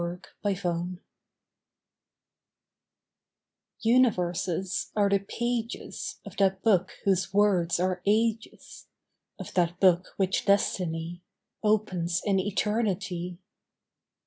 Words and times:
PROCESSIONAL 0.41 0.97
Universes 3.81 4.89
are 4.95 5.07
the 5.09 5.19
pages 5.19 6.19
Of 6.25 6.37
that 6.37 6.63
book 6.63 6.93
whose 7.05 7.31
words 7.31 7.79
are 7.79 8.01
ages; 8.07 8.87
Of 9.37 9.53
that 9.53 9.79
book 9.79 10.15
which 10.17 10.45
destiny 10.45 11.21
Opens 11.63 12.19
in 12.25 12.39
eternity. 12.39 13.37